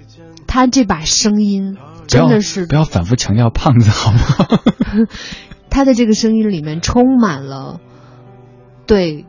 [0.53, 1.79] 他这把声音，
[2.09, 4.45] 真的是不要反复强调胖子 好不好？
[5.71, 7.79] 他的这个声音里面充满了
[8.85, 9.27] 对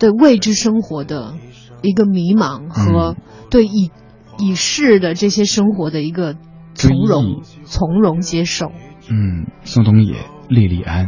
[0.00, 1.34] 对未知生活的
[1.82, 3.14] 一个迷茫和
[3.48, 3.92] 对已
[4.38, 6.34] 已逝的这些生活的一个
[6.74, 8.72] 从容从容接受。
[9.08, 10.16] 嗯，宋冬野、
[10.48, 11.06] 莉莉安。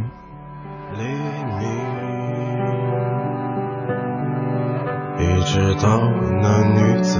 [0.96, 1.02] 黎
[5.18, 5.98] 明，一直到
[6.40, 7.18] 那女子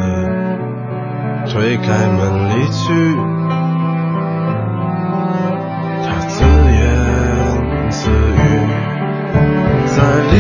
[1.49, 2.21] 推开门
[2.51, 3.17] 离去，
[6.05, 6.85] 他自言
[7.89, 8.11] 自语，
[9.87, 9.97] 在
[10.33, 10.35] 离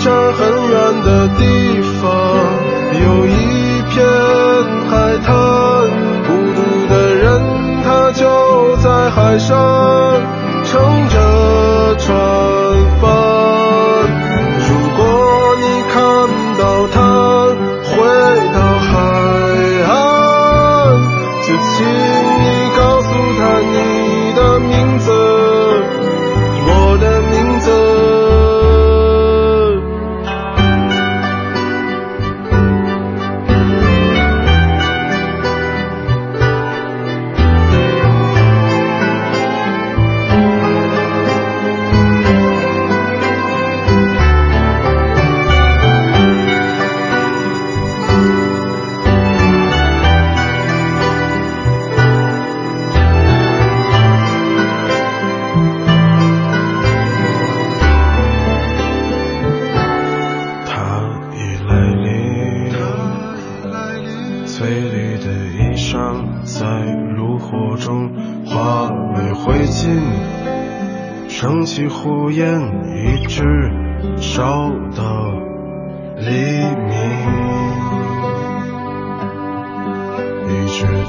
[0.00, 1.40] 这儿很远的地
[1.80, 1.87] 方，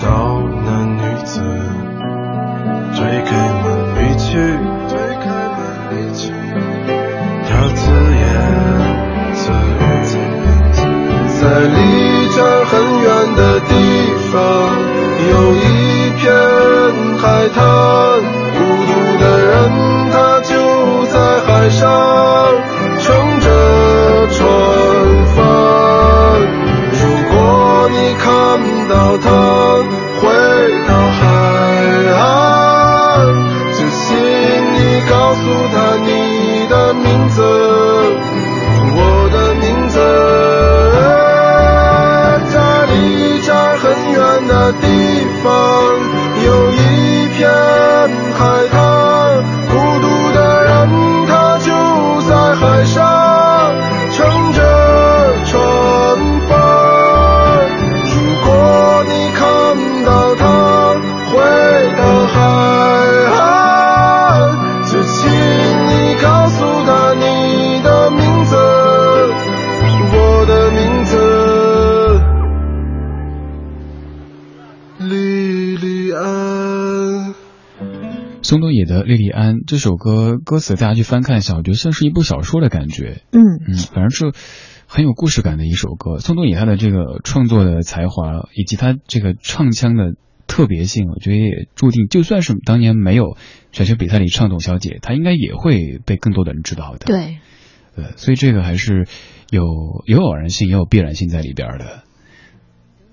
[0.01, 1.41] 到那女子
[2.95, 3.31] 推开
[3.63, 5.08] 门离去，
[79.09, 83.23] 莉莉安》这首歌歌词，大家去翻看一下，我觉得像是一部小说的感觉。
[83.31, 84.37] 嗯嗯，反正是
[84.85, 86.19] 很有故事感的一首歌。
[86.19, 90.13] 宋冬野他的这个创作的才华，以及他这个唱腔的
[90.45, 93.35] 特别性，我觉得也注定，就算是当年没有
[93.71, 97.39] 选秀比赛里唱《董小姐》，他应该也会被更多的人知道的。，对，
[97.95, 99.07] 呃，所以这个还是
[99.49, 99.63] 有
[100.05, 102.03] 有偶然性，也有必然性在里边的。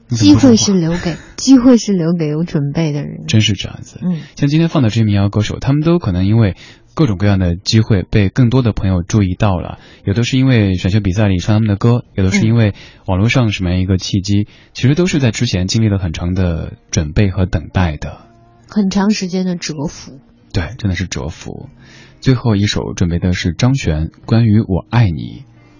[0.09, 3.27] 机会是留给 机会是留给有准备的人。
[3.27, 3.99] 真是这样子。
[4.03, 6.57] 嗯像今天放的这些民谣歌手，他们都可能因为
[6.95, 12.75] 各种各样的机会被更多的朋友注意到了，有的是因为选秀比赛里唱他们的歌，有的是因为
[13.07, 18.27] 网络上什么样一个契机，其实都是在之前经历了很长的准备和等待的。
[18.69, 20.21] 很长时间的蛰伏。
[20.53, 21.69] 对，真的是蛰伏。
[22.21, 25.11] 最后一首准备的是张悬《关于我爱你》。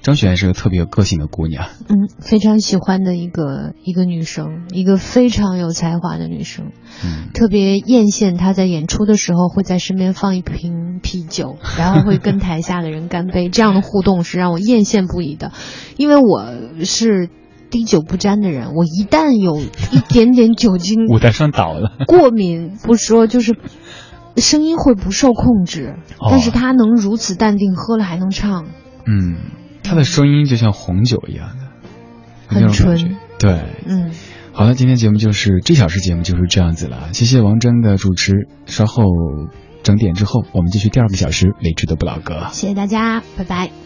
[0.07, 6.71] 张悬是个特别有个性的姑娘，嗯，非常喜欢的一个一个女生，一个非常有才华的女生。
[7.05, 15.51] 嗯，特别艳羡她在演出的时候会在身边放一瓶啤酒，然后会跟台下的人干杯，这样的互动是让我艳羡不已的。
[15.97, 17.29] 因为我是
[17.69, 21.91] 滴酒不沾的人，我一旦有一点点酒精舞台上倒了。
[22.07, 23.57] 过敏不说，就是
[24.37, 25.97] 声音会不受控制。
[26.21, 28.67] 哦但是他能如此淡定，喝了还能唱，
[29.05, 29.37] 嗯，
[29.87, 33.17] 她的声音就像红酒一样的，很纯。
[33.39, 34.13] 对，嗯。
[34.53, 38.49] 好了，今天节目就是这小时节目就是这样子了，谢谢王铮的主持。
[38.65, 39.05] 稍后
[39.83, 42.49] 整点之后，我们继续第二个小时理智的不老歌。
[42.53, 43.86] 谢谢大家，拜拜。